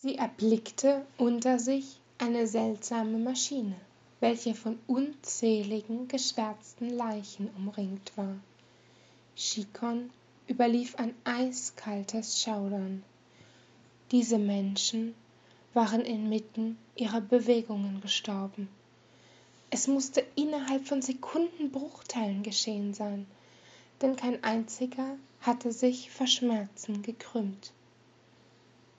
[0.00, 3.74] Sie erblickte unter sich eine seltsame Maschine,
[4.20, 8.36] welche von unzähligen geschwärzten Leichen umringt war.
[9.34, 10.10] Chikon
[10.48, 13.02] überlief ein eiskaltes Schaudern.
[14.12, 15.16] Diese Menschen
[15.74, 18.68] waren inmitten ihrer Bewegungen gestorben.
[19.70, 23.26] Es musste innerhalb von Sekundenbruchteilen geschehen sein,
[24.00, 27.72] denn kein einziger hatte sich vor Schmerzen gekrümmt.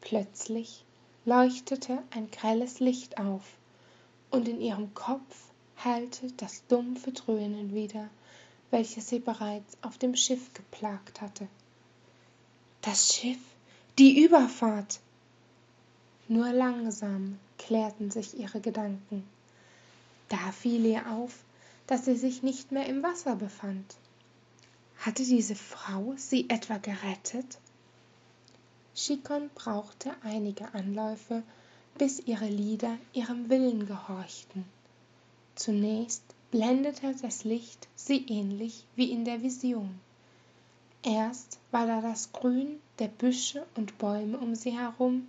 [0.00, 0.84] Plötzlich
[1.28, 3.42] leuchtete ein grelles Licht auf,
[4.30, 8.08] und in ihrem Kopf hallte das dumpfe Dröhnen wieder,
[8.70, 11.46] welches sie bereits auf dem Schiff geplagt hatte.
[12.80, 13.40] Das Schiff,
[13.98, 15.00] die Überfahrt.
[16.28, 19.22] Nur langsam klärten sich ihre Gedanken.
[20.30, 21.34] Da fiel ihr auf,
[21.86, 23.96] dass sie sich nicht mehr im Wasser befand.
[24.98, 27.58] Hatte diese Frau sie etwa gerettet?
[29.00, 31.44] Chikon brauchte einige Anläufe,
[31.98, 34.64] bis ihre Lieder ihrem Willen gehorchten.
[35.54, 40.00] Zunächst blendete das Licht sie ähnlich wie in der Vision.
[41.04, 45.28] Erst war da das Grün der Büsche und Bäume um sie herum,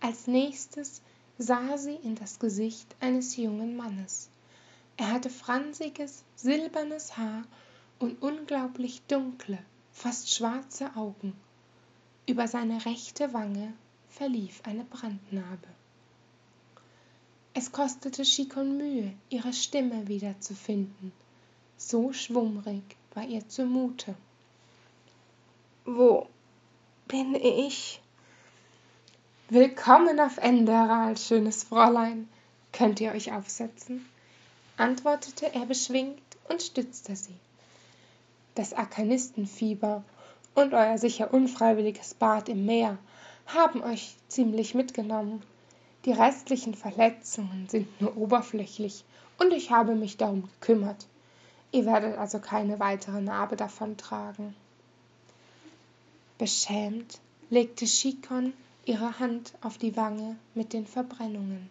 [0.00, 1.00] als nächstes
[1.38, 4.30] sah sie in das Gesicht eines jungen Mannes.
[4.96, 7.44] Er hatte fransiges, silbernes Haar
[8.00, 9.58] und unglaublich dunkle,
[9.92, 11.34] fast schwarze Augen
[12.26, 13.72] über seine rechte Wange
[14.08, 15.68] verlief eine Brandnarbe.
[17.54, 21.12] Es kostete Chikon Mühe, ihre Stimme wiederzufinden.
[21.76, 22.82] So schwummrig
[23.14, 24.14] war ihr zumute.
[25.84, 26.26] Wo
[27.08, 28.00] bin ich?
[29.48, 32.28] Willkommen auf Enderal, schönes Fräulein.
[32.72, 34.04] Könnt ihr euch aufsetzen?
[34.76, 37.36] antwortete er beschwingt und stützte sie.
[38.54, 40.02] Das Arkanistenfieber
[40.56, 42.98] und euer sicher unfreiwilliges Bad im Meer
[43.46, 45.42] haben euch ziemlich mitgenommen.
[46.06, 49.04] Die restlichen Verletzungen sind nur oberflächlich
[49.38, 51.06] und ich habe mich darum gekümmert.
[51.72, 54.54] Ihr werdet also keine weitere Narbe davontragen.
[56.38, 58.54] Beschämt legte Chikon
[58.86, 61.68] ihre Hand auf die Wange mit den Verbrennungen.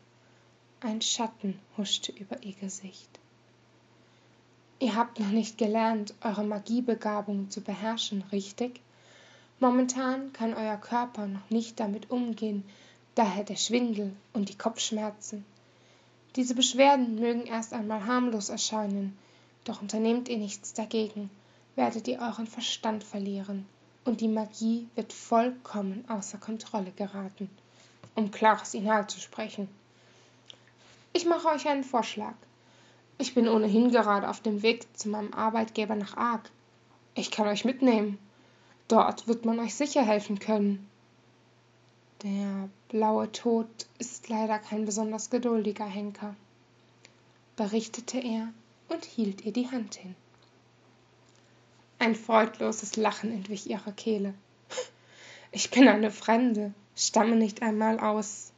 [0.82, 3.10] Ein Schatten huschte über ihr Gesicht.
[4.80, 8.82] Ihr habt noch nicht gelernt, eure Magiebegabung zu beherrschen, richtig?
[9.60, 12.66] Momentan kann euer Körper noch nicht damit umgehen,
[13.16, 15.46] daher der Schwindel und die Kopfschmerzen.
[16.36, 19.18] Diese Beschwerden mögen erst einmal harmlos erscheinen,
[19.64, 21.30] doch unternehmt ihr nichts dagegen,
[21.76, 23.66] werdet ihr euren Verstand verlieren
[24.04, 27.50] und die Magie wird vollkommen außer Kontrolle geraten,
[28.14, 29.70] um klares Inhalt zu sprechen.
[31.14, 32.36] Ich mache euch einen Vorschlag.
[33.18, 36.52] Ich bin ohnehin gerade auf dem Weg zu meinem Arbeitgeber nach Ark.
[37.14, 38.18] Ich kann euch mitnehmen.
[38.88, 40.88] Dort wird man euch sicher helfen können.
[42.24, 43.68] Der blaue Tod
[44.00, 46.36] ist leider kein besonders geduldiger Henker,
[47.56, 48.50] berichtete er
[48.90, 50.16] und hielt ihr die Hand hin.
[52.00, 54.34] Ein freudloses Lachen entwich ihrer Kehle.
[55.52, 58.52] Ich bin eine Fremde, stamme nicht einmal aus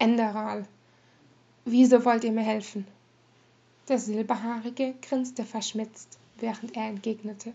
[0.00, 0.66] Enderal.
[1.64, 2.88] Wieso wollt ihr mir helfen?
[3.90, 7.52] Der Silberhaarige grinste verschmitzt, während er entgegnete.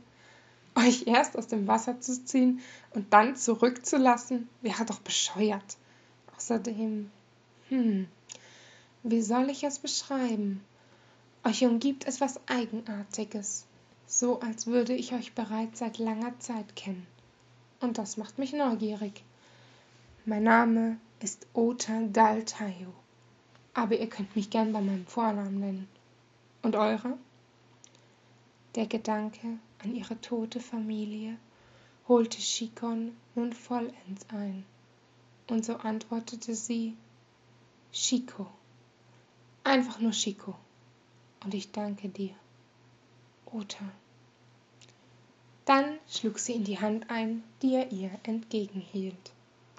[0.75, 2.59] Euch erst aus dem Wasser zu ziehen
[2.93, 5.77] und dann zurückzulassen, wäre doch bescheuert.
[6.35, 7.09] Außerdem,
[7.69, 8.07] hm,
[9.03, 10.59] wie soll ich es beschreiben?
[11.45, 13.65] Euch umgibt etwas Eigenartiges,
[14.05, 17.07] so als würde ich euch bereits seit langer Zeit kennen.
[17.79, 19.23] Und das macht mich neugierig.
[20.25, 22.93] Mein Name ist Ota Daltayo,
[23.73, 25.94] aber ihr könnt mich gern bei meinem Vornamen nennen.
[26.65, 27.15] Und eure?
[28.73, 31.37] Der Gedanke an ihre tote Familie
[32.07, 34.65] holte Chikon nun vollends ein,
[35.47, 36.97] und so antwortete sie
[37.91, 38.47] Chico.
[39.63, 40.55] Einfach nur Chico.
[41.43, 42.33] Und ich danke dir.
[43.45, 43.85] Ota.
[45.65, 49.33] Dann schlug sie in die Hand ein, die er ihr entgegenhielt.